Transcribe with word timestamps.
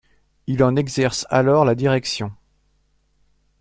Il 0.47 0.63
en 0.63 0.75
exerce 0.77 1.27
alors 1.29 1.63
la 1.63 1.75
direction. 1.75 2.33